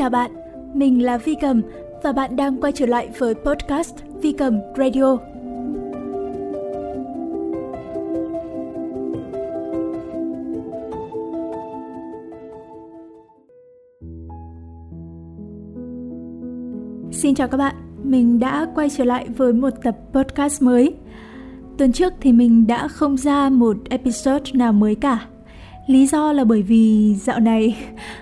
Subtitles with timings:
[0.00, 0.30] Chào bạn,
[0.74, 1.62] mình là Vi Cầm
[2.02, 5.18] và bạn đang quay trở lại với podcast Vi Cầm Radio.
[17.12, 20.94] Xin chào các bạn, mình đã quay trở lại với một tập podcast mới.
[21.78, 25.26] Tuần trước thì mình đã không ra một episode nào mới cả
[25.90, 27.76] Lý do là bởi vì dạo này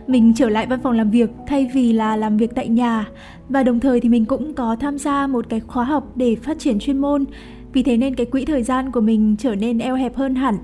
[0.07, 3.07] mình trở lại văn phòng làm việc thay vì là làm việc tại nhà
[3.49, 6.59] và đồng thời thì mình cũng có tham gia một cái khóa học để phát
[6.59, 7.25] triển chuyên môn.
[7.73, 10.55] Vì thế nên cái quỹ thời gian của mình trở nên eo hẹp hơn hẳn.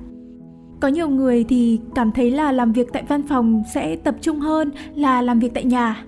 [0.80, 4.40] Có nhiều người thì cảm thấy là làm việc tại văn phòng sẽ tập trung
[4.40, 6.04] hơn là làm việc tại nhà.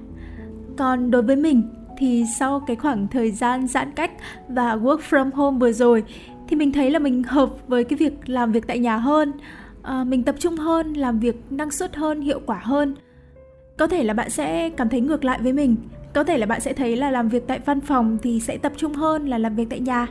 [0.76, 1.62] Còn đối với mình
[1.98, 4.10] thì sau cái khoảng thời gian giãn cách
[4.48, 6.02] và work from home vừa rồi
[6.48, 9.32] thì mình thấy là mình hợp với cái việc làm việc tại nhà hơn
[9.86, 12.94] à, mình tập trung hơn làm việc năng suất hơn hiệu quả hơn.
[13.76, 15.76] Có thể là bạn sẽ cảm thấy ngược lại với mình.
[16.14, 18.72] Có thể là bạn sẽ thấy là làm việc tại văn phòng thì sẽ tập
[18.76, 20.06] trung hơn là làm việc tại nhà.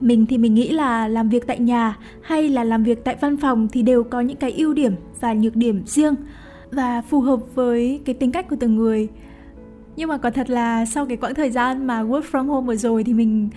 [0.00, 3.36] Mình thì mình nghĩ là làm việc tại nhà hay là làm việc tại văn
[3.36, 6.14] phòng thì đều có những cái ưu điểm và nhược điểm riêng
[6.70, 9.08] và phù hợp với cái tính cách của từng người.
[9.96, 12.76] Nhưng mà có thật là sau cái quãng thời gian mà work from home vừa
[12.76, 13.48] rồi thì mình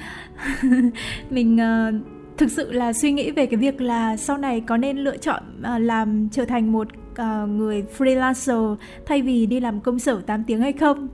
[1.30, 4.98] mình uh, thực sự là suy nghĩ về cái việc là sau này có nên
[4.98, 10.00] lựa chọn à, làm trở thành một à, người freelancer thay vì đi làm công
[10.00, 11.08] sở 8 tiếng hay không?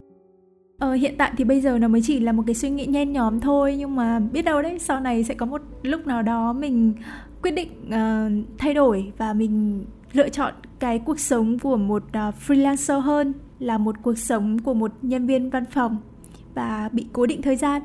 [0.79, 3.13] Ờ, hiện tại thì bây giờ nó mới chỉ là một cái suy nghĩ nhen
[3.13, 6.53] nhóm thôi nhưng mà biết đâu đấy sau này sẽ có một lúc nào đó
[6.53, 6.93] mình
[7.41, 12.35] quyết định uh, thay đổi và mình lựa chọn cái cuộc sống của một uh,
[12.47, 15.97] freelancer hơn là một cuộc sống của một nhân viên văn phòng
[16.55, 17.81] và bị cố định thời gian.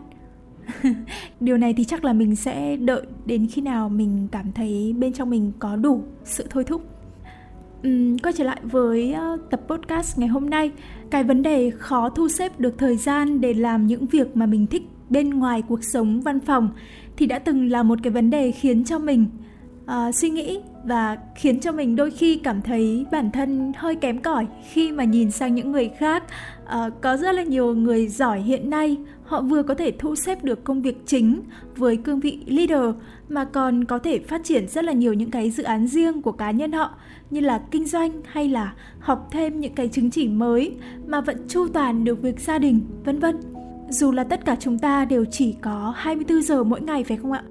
[1.41, 5.13] điều này thì chắc là mình sẽ đợi đến khi nào mình cảm thấy bên
[5.13, 6.83] trong mình có đủ sự thôi thúc.
[7.89, 10.71] Uhm, quay trở lại với uh, tập podcast ngày hôm nay.
[11.11, 14.67] Cái vấn đề khó thu xếp được thời gian để làm những việc mà mình
[14.67, 16.71] thích bên ngoài cuộc sống văn phòng
[17.17, 19.27] thì đã từng là một cái vấn đề khiến cho mình
[19.85, 24.19] uh, suy nghĩ và khiến cho mình đôi khi cảm thấy bản thân hơi kém
[24.19, 26.23] cỏi khi mà nhìn sang những người khác
[26.75, 30.45] uh, có rất là nhiều người giỏi hiện nay họ vừa có thể thu xếp
[30.45, 31.43] được công việc chính
[31.77, 32.95] với cương vị leader
[33.29, 36.33] mà còn có thể phát triển rất là nhiều những cái dự án riêng của
[36.33, 36.91] cá nhân họ
[37.31, 40.77] như là kinh doanh hay là học thêm những cái chứng chỉ mới
[41.07, 43.41] mà vẫn chu toàn được việc gia đình, vân vân.
[43.89, 47.33] Dù là tất cả chúng ta đều chỉ có 24 giờ mỗi ngày phải không
[47.33, 47.43] ạ?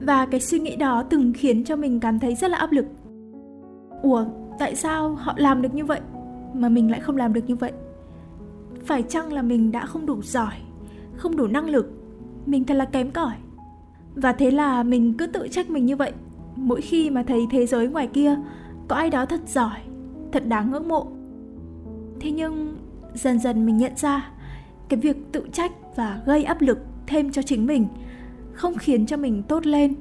[0.00, 2.86] Và cái suy nghĩ đó từng khiến cho mình cảm thấy rất là áp lực.
[4.02, 4.24] Ủa,
[4.58, 6.00] tại sao họ làm được như vậy
[6.54, 7.72] mà mình lại không làm được như vậy?
[8.84, 10.54] Phải chăng là mình đã không đủ giỏi,
[11.16, 11.92] không đủ năng lực?
[12.46, 13.34] Mình thật là kém cỏi.
[14.14, 16.12] Và thế là mình cứ tự trách mình như vậy.
[16.56, 18.36] Mỗi khi mà thấy thế giới ngoài kia,
[18.88, 19.78] có ai đó thật giỏi,
[20.32, 21.08] thật đáng ngưỡng mộ.
[22.20, 22.76] Thế nhưng,
[23.14, 24.30] dần dần mình nhận ra,
[24.88, 27.86] cái việc tự trách và gây áp lực thêm cho chính mình,
[28.52, 29.94] không khiến cho mình tốt lên,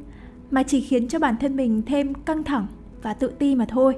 [0.51, 2.67] mà chỉ khiến cho bản thân mình thêm căng thẳng
[3.01, 3.95] và tự ti mà thôi.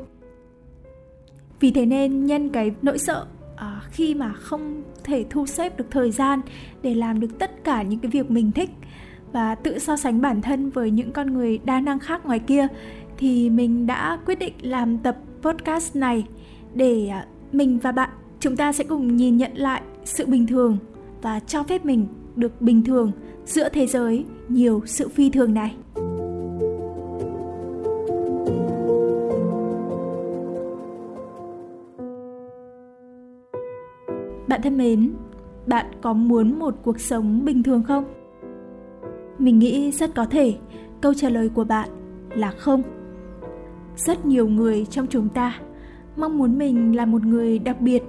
[1.59, 3.25] Vì thế nên nhân cái nỗi sợ
[3.93, 6.41] khi mà không thể thu xếp được thời gian
[6.81, 8.69] để làm được tất cả những cái việc mình thích
[9.31, 12.67] và tự so sánh bản thân với những con người đa năng khác ngoài kia,
[13.17, 16.25] thì mình đã quyết định làm tập podcast này
[16.73, 18.09] để à, mình và bạn
[18.39, 20.77] chúng ta sẽ cùng nhìn nhận lại sự bình thường
[21.21, 23.11] và cho phép mình được bình thường
[23.45, 25.75] giữa thế giới nhiều sự phi thường này.
[34.53, 35.13] Bạn thân mến,
[35.67, 38.03] bạn có muốn một cuộc sống bình thường không?
[39.39, 40.55] Mình nghĩ rất có thể
[41.01, 41.89] câu trả lời của bạn
[42.29, 42.83] là không.
[43.95, 45.59] Rất nhiều người trong chúng ta
[46.17, 48.03] mong muốn mình là một người đặc biệt,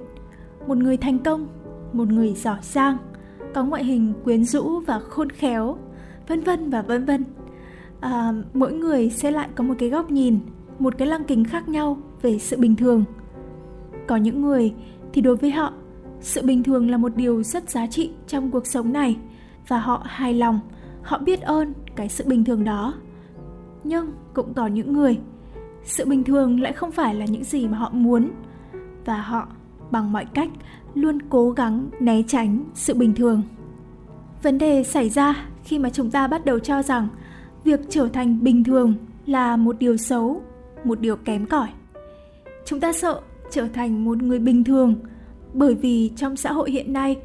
[0.67, 1.47] một người thành công,
[1.93, 2.97] một người giỏi giang,
[3.53, 5.77] có ngoại hình quyến rũ và khôn khéo,
[6.27, 7.23] vân vân và vân vân.
[7.99, 10.39] À, mỗi người sẽ lại có một cái góc nhìn,
[10.79, 13.03] một cái lăng kính khác nhau về sự bình thường.
[14.07, 14.73] Có những người
[15.13, 15.73] thì đối với họ
[16.21, 19.17] sự bình thường là một điều rất giá trị trong cuộc sống này,
[19.67, 20.59] và họ hài lòng,
[21.03, 22.93] họ biết ơn cái sự bình thường đó.
[23.83, 25.19] Nhưng cũng có những người,
[25.83, 28.31] sự bình thường lại không phải là những gì mà họ muốn,
[29.05, 29.47] và họ
[29.91, 30.49] bằng mọi cách
[30.93, 33.41] luôn cố gắng né tránh sự bình thường.
[34.43, 37.07] Vấn đề xảy ra khi mà chúng ta bắt đầu cho rằng
[37.63, 38.93] việc trở thành bình thường
[39.25, 40.41] là một điều xấu,
[40.83, 41.67] một điều kém cỏi.
[42.65, 43.21] Chúng ta sợ
[43.51, 44.95] trở thành một người bình thường
[45.55, 47.17] bởi vì trong xã hội hiện nay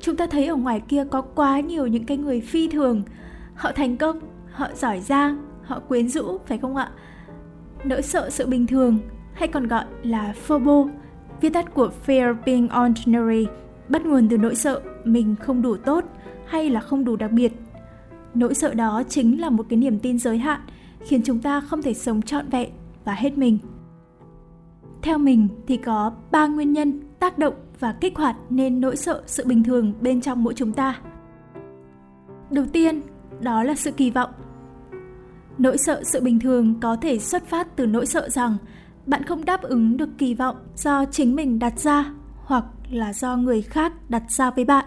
[0.00, 3.02] chúng ta thấy ở ngoài kia có quá nhiều những cái người phi thường
[3.54, 4.20] họ thành công
[4.52, 6.90] họ giỏi giang họ quyến rũ phải không ạ
[7.84, 8.98] nỗi sợ sự bình thường
[9.34, 10.92] hay còn gọi là phobia
[11.40, 13.46] viết tắt của Fear Being Ordinary,
[13.88, 16.04] bắt nguồn từ nỗi sợ mình không đủ tốt
[16.46, 17.52] hay là không đủ đặc biệt.
[18.34, 20.60] Nỗi sợ đó chính là một cái niềm tin giới hạn
[21.06, 22.70] khiến chúng ta không thể sống trọn vẹn
[23.04, 23.58] và hết mình.
[25.02, 29.22] Theo mình thì có ba nguyên nhân tác động và kích hoạt nên nỗi sợ
[29.26, 31.00] sự bình thường bên trong mỗi chúng ta.
[32.50, 33.02] Đầu tiên,
[33.40, 34.30] đó là sự kỳ vọng.
[35.58, 38.56] Nỗi sợ sự bình thường có thể xuất phát từ nỗi sợ rằng
[39.06, 42.12] bạn không đáp ứng được kỳ vọng do chính mình đặt ra
[42.44, 44.84] hoặc là do người khác đặt ra với bạn.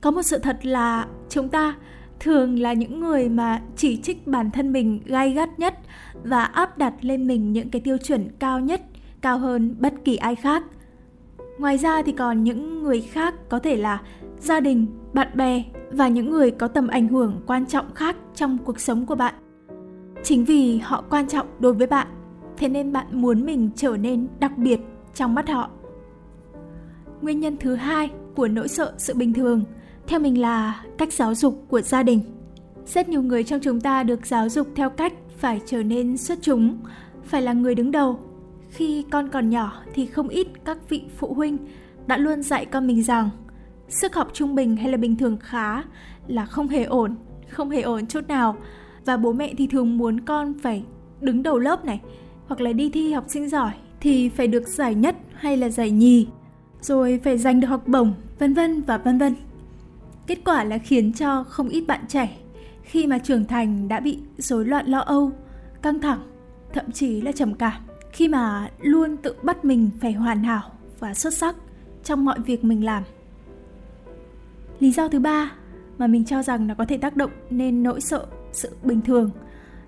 [0.00, 1.74] Có một sự thật là chúng ta
[2.20, 5.74] thường là những người mà chỉ trích bản thân mình gay gắt nhất
[6.22, 8.80] và áp đặt lên mình những cái tiêu chuẩn cao nhất,
[9.20, 10.62] cao hơn bất kỳ ai khác.
[11.58, 14.00] Ngoài ra thì còn những người khác có thể là
[14.38, 18.58] gia đình, bạn bè và những người có tầm ảnh hưởng quan trọng khác trong
[18.64, 19.34] cuộc sống của bạn.
[20.22, 22.06] Chính vì họ quan trọng đối với bạn,
[22.56, 24.80] thế nên bạn muốn mình trở nên đặc biệt
[25.14, 25.70] trong mắt họ.
[27.22, 29.64] Nguyên nhân thứ hai của nỗi sợ sự bình thường
[30.06, 32.20] theo mình là cách giáo dục của gia đình.
[32.86, 36.38] Rất nhiều người trong chúng ta được giáo dục theo cách phải trở nên xuất
[36.42, 36.78] chúng,
[37.24, 38.18] phải là người đứng đầu.
[38.78, 41.58] Khi con còn nhỏ thì không ít các vị phụ huynh
[42.06, 43.30] đã luôn dạy con mình rằng
[43.88, 45.82] sức học trung bình hay là bình thường khá
[46.26, 47.16] là không hề ổn,
[47.48, 48.56] không hề ổn chút nào.
[49.04, 50.84] Và bố mẹ thì thường muốn con phải
[51.20, 52.00] đứng đầu lớp này,
[52.46, 55.90] hoặc là đi thi học sinh giỏi thì phải được giải nhất hay là giải
[55.90, 56.26] nhì,
[56.80, 59.34] rồi phải giành được học bổng, vân vân và vân vân.
[60.26, 62.36] Kết quả là khiến cho không ít bạn trẻ
[62.82, 65.32] khi mà trưởng thành đã bị rối loạn lo âu,
[65.82, 66.20] căng thẳng,
[66.72, 67.87] thậm chí là trầm cảm
[68.18, 70.62] khi mà luôn tự bắt mình phải hoàn hảo
[70.98, 71.56] và xuất sắc
[72.04, 73.02] trong mọi việc mình làm.
[74.80, 75.52] Lý do thứ ba
[75.98, 79.30] mà mình cho rằng nó có thể tác động nên nỗi sợ sự bình thường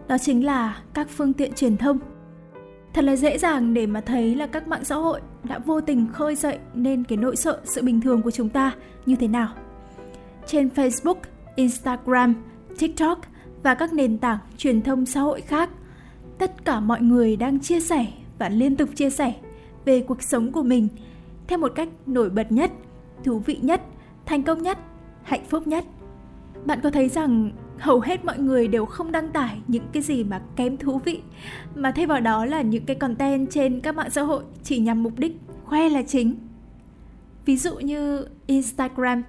[0.08, 1.98] đó chính là các phương tiện truyền thông.
[2.94, 6.06] Thật là dễ dàng để mà thấy là các mạng xã hội đã vô tình
[6.12, 8.74] khơi dậy nên cái nỗi sợ sự bình thường của chúng ta
[9.06, 9.48] như thế nào
[10.46, 11.20] trên Facebook,
[11.56, 12.34] Instagram,
[12.78, 13.18] TikTok
[13.62, 15.70] và các nền tảng truyền thông xã hội khác.
[16.38, 18.06] Tất cả mọi người đang chia sẻ
[18.40, 19.34] và liên tục chia sẻ
[19.84, 20.88] về cuộc sống của mình
[21.46, 22.70] theo một cách nổi bật nhất,
[23.24, 23.82] thú vị nhất,
[24.26, 24.78] thành công nhất,
[25.22, 25.84] hạnh phúc nhất.
[26.64, 30.24] Bạn có thấy rằng hầu hết mọi người đều không đăng tải những cái gì
[30.24, 31.20] mà kém thú vị
[31.74, 35.02] mà thay vào đó là những cái content trên các mạng xã hội chỉ nhằm
[35.02, 36.34] mục đích khoe là chính.
[37.44, 39.22] Ví dụ như Instagram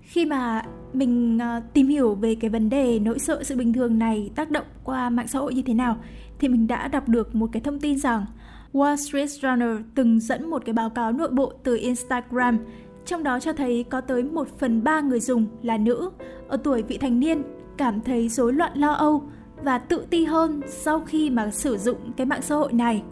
[0.00, 3.98] khi mà mình ờ, tìm hiểu về cái vấn đề nỗi sợ sự bình thường
[3.98, 5.96] này tác động qua mạng xã hội như thế nào
[6.38, 8.26] thì mình đã đọc được một cái thông tin rằng
[8.72, 12.58] Wall Street Journal từng dẫn một cái báo cáo nội bộ từ Instagram
[13.06, 16.10] trong đó cho thấy có tới 1 phần 3 người dùng là nữ
[16.48, 17.42] ở tuổi vị thành niên
[17.76, 19.22] cảm thấy rối loạn lo âu
[19.62, 23.02] và tự ti hơn sau khi mà sử dụng cái mạng xã hội này.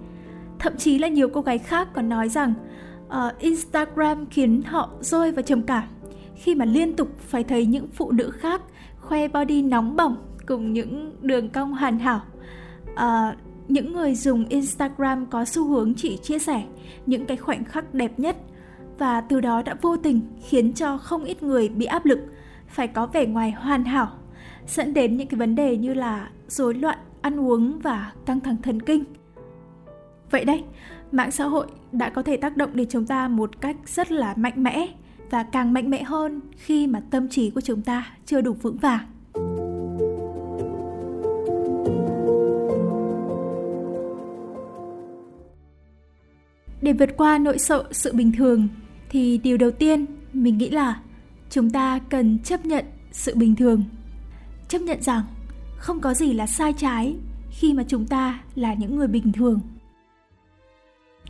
[0.58, 2.54] Thậm chí là nhiều cô gái khác còn nói rằng
[3.06, 5.84] uh, Instagram khiến họ rơi vào trầm cảm
[6.34, 8.62] khi mà liên tục phải thấy những phụ nữ khác
[9.00, 10.16] khoe body nóng bỏng
[10.46, 12.20] cùng những đường cong hoàn hảo.
[12.92, 13.34] Uh,
[13.68, 16.62] những người dùng Instagram có xu hướng chỉ chia sẻ
[17.06, 18.36] những cái khoảnh khắc đẹp nhất
[18.98, 22.18] và từ đó đã vô tình khiến cho không ít người bị áp lực
[22.68, 24.08] phải có vẻ ngoài hoàn hảo
[24.66, 28.56] dẫn đến những cái vấn đề như là rối loạn ăn uống và căng thẳng
[28.62, 29.04] thần kinh.
[30.30, 30.64] Vậy đây,
[31.12, 34.34] mạng xã hội đã có thể tác động đến chúng ta một cách rất là
[34.36, 34.88] mạnh mẽ
[35.30, 38.76] và càng mạnh mẽ hơn khi mà tâm trí của chúng ta chưa đủ vững
[38.76, 39.06] vàng
[46.84, 48.68] để vượt qua nỗi sợ sự bình thường,
[49.08, 51.00] thì điều đầu tiên mình nghĩ là
[51.50, 53.84] chúng ta cần chấp nhận sự bình thường.
[54.68, 55.22] Chấp nhận rằng
[55.76, 57.16] không có gì là sai trái
[57.50, 59.60] khi mà chúng ta là những người bình thường.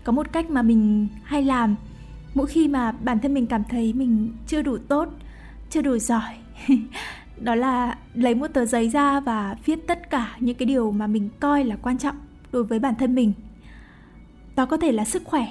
[0.04, 1.76] Có một cách mà mình hay làm,
[2.34, 5.08] mỗi khi mà bản thân mình cảm thấy mình chưa đủ tốt,
[5.70, 6.34] chưa đủ giỏi,
[7.40, 11.06] đó là lấy một tờ giấy ra và viết tất cả những cái điều mà
[11.06, 12.16] mình coi là quan trọng
[12.52, 13.32] đối với bản thân mình
[14.56, 15.46] đó có thể là sức khỏe,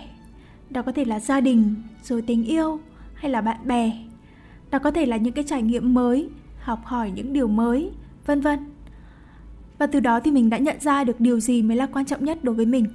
[0.70, 2.80] đó có thể là gia đình, rồi tình yêu,
[3.14, 3.92] hay là bạn bè.
[4.72, 6.30] Đó có thể là những cái trải nghiệm mới,
[6.60, 7.92] học hỏi những điều mới,
[8.26, 8.60] vân vân.
[9.78, 12.26] Và từ đó thì mình đã nhận ra được điều gì mới là quan trọng
[12.26, 12.86] nhất đối với mình.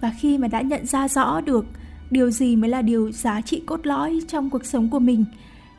[0.00, 1.66] Và khi mà đã nhận ra rõ được
[2.10, 5.24] điều gì mới là điều giá trị cốt lõi trong cuộc sống của mình,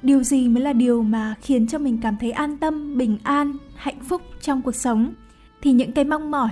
[0.02, 3.54] điều gì mới là điều mà khiến cho mình cảm thấy an tâm, bình an,
[3.76, 5.14] hạnh phúc trong cuộc sống,
[5.62, 6.50] thì những cái mong mỏi,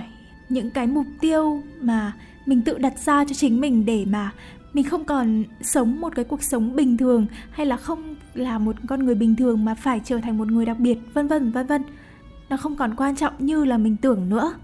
[0.48, 2.12] những cái mục tiêu mà
[2.46, 4.32] mình tự đặt ra cho chính mình để mà
[4.72, 8.76] mình không còn sống một cái cuộc sống bình thường hay là không là một
[8.88, 11.66] con người bình thường mà phải trở thành một người đặc biệt vân vân vân
[11.66, 11.82] vân.
[12.48, 14.54] Nó không còn quan trọng như là mình tưởng nữa.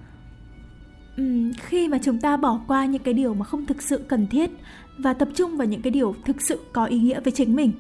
[1.23, 4.27] Uhm, khi mà chúng ta bỏ qua những cái điều mà không thực sự cần
[4.27, 4.51] thiết
[4.99, 7.73] và tập trung vào những cái điều thực sự có ý nghĩa với chính mình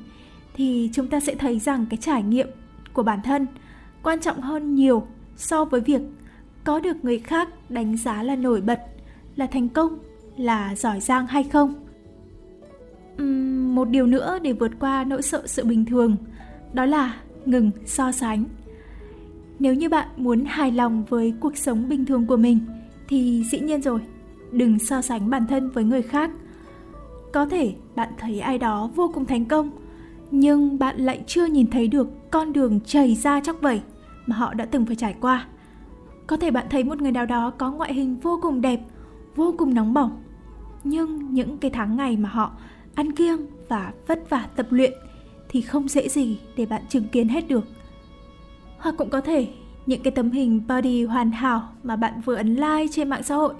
[0.54, 2.48] thì chúng ta sẽ thấy rằng cái trải nghiệm
[2.92, 3.46] của bản thân
[4.02, 5.06] quan trọng hơn nhiều
[5.36, 6.00] so với việc
[6.64, 8.80] có được người khác đánh giá là nổi bật
[9.36, 9.98] là thành công
[10.36, 11.74] là giỏi giang hay không?
[13.22, 16.16] Uhm, một điều nữa để vượt qua nỗi sợ sự bình thường
[16.72, 18.44] đó là ngừng so sánh.
[19.58, 22.58] Nếu như bạn muốn hài lòng với cuộc sống bình thường của mình
[23.08, 24.00] thì dĩ nhiên rồi
[24.52, 26.30] đừng so sánh bản thân với người khác.
[27.32, 29.70] Có thể bạn thấy ai đó vô cùng thành công
[30.30, 33.80] nhưng bạn lại chưa nhìn thấy được con đường chảy ra chóc vẩy
[34.26, 35.46] mà họ đã từng phải trải qua.
[36.26, 38.80] Có thể bạn thấy một người nào đó có ngoại hình vô cùng đẹp
[39.36, 40.22] vô cùng nóng bỏng.
[40.84, 42.52] Nhưng những cái tháng ngày mà họ
[42.94, 44.92] ăn kiêng và vất vả tập luyện
[45.48, 47.64] thì không dễ gì để bạn chứng kiến hết được.
[48.78, 49.48] Hoặc cũng có thể
[49.86, 53.34] những cái tấm hình body hoàn hảo mà bạn vừa ấn like trên mạng xã
[53.34, 53.54] hội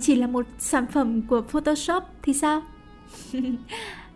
[0.00, 2.62] chỉ là một sản phẩm của photoshop thì sao?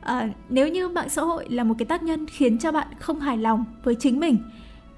[0.00, 3.20] À, nếu như mạng xã hội là một cái tác nhân khiến cho bạn không
[3.20, 4.38] hài lòng với chính mình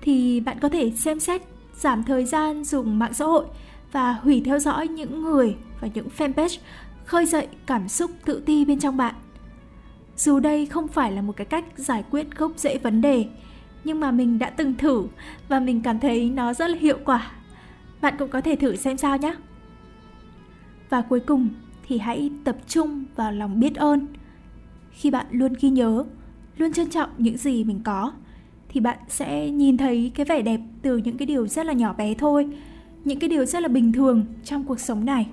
[0.01, 1.43] thì bạn có thể xem xét
[1.75, 3.47] giảm thời gian dùng mạng xã hội
[3.93, 6.59] và hủy theo dõi những người và những fanpage
[7.05, 9.15] khơi dậy cảm xúc tự ti bên trong bạn.
[10.17, 13.27] Dù đây không phải là một cái cách giải quyết gốc rễ vấn đề,
[13.85, 15.07] nhưng mà mình đã từng thử
[15.49, 17.33] và mình cảm thấy nó rất là hiệu quả.
[18.01, 19.35] Bạn cũng có thể thử xem sao nhé.
[20.91, 21.49] Và cuối cùng
[21.87, 24.07] thì hãy tập trung vào lòng biết ơn.
[24.91, 26.05] Khi bạn luôn ghi nhớ,
[26.57, 28.13] luôn trân trọng những gì mình có,
[28.69, 31.93] thì bạn sẽ nhìn thấy cái vẻ đẹp từ những cái điều rất là nhỏ
[31.93, 32.49] bé thôi
[33.05, 35.31] những cái điều rất là bình thường trong cuộc sống này.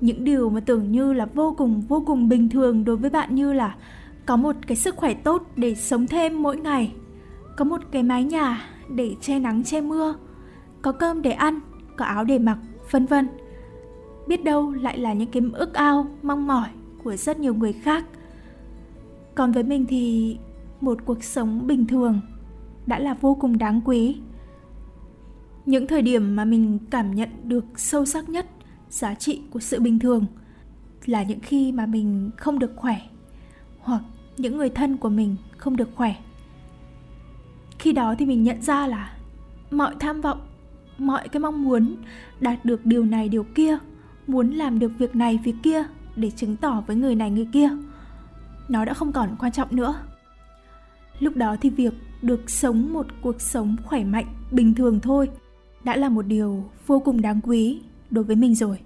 [0.00, 3.34] Những điều mà tưởng như là vô cùng vô cùng bình thường đối với bạn
[3.34, 3.74] như là
[4.26, 6.92] có một cái sức khỏe tốt để sống thêm mỗi ngày,
[7.56, 8.62] có một cái mái nhà
[8.94, 10.14] để che nắng, che mưa,
[10.82, 11.60] có cơm để ăn,
[11.96, 12.58] có áo để mặc,
[12.90, 13.28] vân vân.
[14.28, 16.68] Biết đâu lại là những cái ước ao, mong mỏi
[17.04, 18.04] của rất nhiều người khác.
[19.34, 20.36] Còn với mình thì
[20.80, 22.20] một cuộc sống bình thường
[22.86, 24.16] đã là vô cùng đáng quý
[25.66, 28.46] những thời điểm mà mình cảm nhận được sâu sắc nhất
[28.88, 30.26] giá trị của sự bình thường
[31.06, 33.00] là những khi mà mình không được khỏe,
[33.80, 34.02] hoặc
[34.36, 36.14] những người thân của mình không được khỏe.
[37.78, 39.16] Khi đó thì mình nhận ra là
[39.70, 40.40] mọi tham vọng,
[40.98, 41.96] mọi cái mong muốn
[42.40, 43.78] đạt được điều này, điều kia,
[44.26, 45.84] muốn làm được việc này, việc kia
[46.16, 47.70] để chứng tỏ với người này, người kia,
[48.68, 49.94] nó đã không còn quan trọng nữa.
[51.18, 55.28] Lúc đó thì việc được sống một cuộc sống khỏe mạnh, bình thường thôi
[55.86, 58.78] đã là một điều vô cùng đáng quý đối với mình rồi.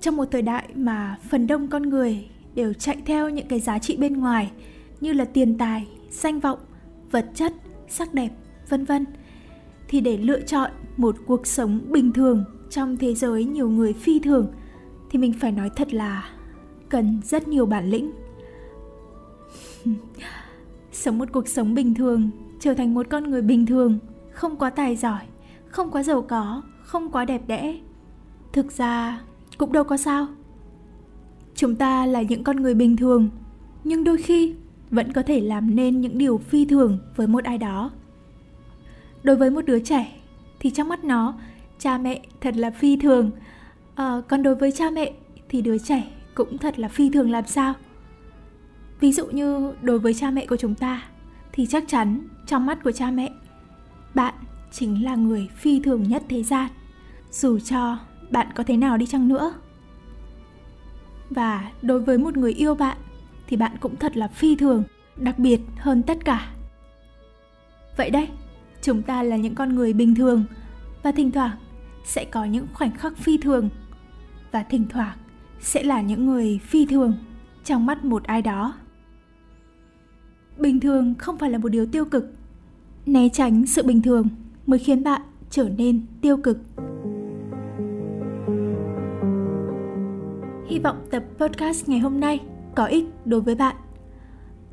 [0.00, 3.78] Trong một thời đại mà phần đông con người đều chạy theo những cái giá
[3.78, 4.50] trị bên ngoài,
[5.00, 6.58] như là tiền tài, danh vọng,
[7.10, 7.52] vật chất,
[7.88, 8.30] sắc đẹp,
[8.68, 9.04] vân vân,
[9.88, 14.18] thì để lựa chọn một cuộc sống bình thường trong thế giới nhiều người phi
[14.18, 14.52] thường,
[15.10, 16.30] thì mình phải nói thật là
[16.88, 18.10] cần rất nhiều bản lĩnh.
[20.92, 23.98] sống một cuộc sống bình thường trở thành một con người bình thường
[24.32, 25.20] không quá tài giỏi
[25.70, 27.78] không quá giàu có không quá đẹp đẽ.
[28.52, 29.20] Thực ra
[29.58, 30.26] cũng đâu có sao.
[31.54, 33.30] Chúng ta là những con người bình thường
[33.84, 34.54] nhưng đôi khi
[34.90, 37.90] vẫn có thể làm nên những điều phi thường với một ai đó.
[39.22, 40.12] Đối với một đứa trẻ
[40.60, 41.34] thì trong mắt nó
[41.78, 43.30] cha mẹ thật là phi thường.
[43.94, 45.12] À, còn đối với cha mẹ
[45.48, 47.74] thì đứa trẻ cũng thật là phi thường làm sao?
[49.00, 51.02] Ví dụ như đối với cha mẹ của chúng ta,
[51.52, 53.32] thì chắc chắn trong mắt của cha mẹ,
[54.14, 54.34] bạn
[54.70, 56.70] chính là người phi thường nhất thế gian.
[57.30, 57.98] Dù cho
[58.30, 59.54] bạn có thế nào đi chăng nữa.
[61.30, 62.96] Và đối với một người yêu bạn,
[63.46, 64.84] thì bạn cũng thật là phi thường,
[65.16, 66.50] đặc biệt hơn tất cả.
[67.96, 68.28] Vậy đây
[68.82, 70.44] chúng ta là những con người bình thường,
[71.02, 71.56] và thỉnh thoảng
[72.04, 73.68] sẽ có những khoảnh khắc phi thường,
[74.52, 75.18] và thỉnh thoảng
[75.60, 77.14] sẽ là những người phi thường
[77.64, 78.74] trong mắt một ai đó
[80.58, 82.32] bình thường không phải là một điều tiêu cực.
[83.06, 84.28] Né tránh sự bình thường
[84.66, 86.58] mới khiến bạn trở nên tiêu cực.
[90.66, 92.40] Hy vọng tập podcast ngày hôm nay
[92.74, 93.76] có ích đối với bạn.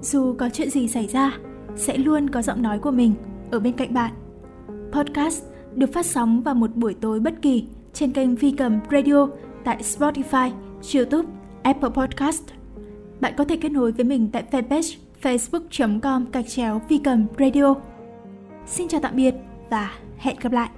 [0.01, 1.37] Dù có chuyện gì xảy ra
[1.75, 3.13] sẽ luôn có giọng nói của mình
[3.51, 4.13] ở bên cạnh bạn.
[4.91, 5.43] Podcast
[5.75, 9.27] được phát sóng vào một buổi tối bất kỳ trên kênh Phi Cầm Radio
[9.63, 10.51] tại Spotify,
[10.95, 11.27] YouTube,
[11.63, 12.43] Apple Podcast.
[13.19, 17.75] Bạn có thể kết nối với mình tại fanpage facebook.com gạch chéo Phi Cầm Radio.
[18.65, 19.35] Xin chào tạm biệt
[19.69, 20.69] và hẹn gặp lại!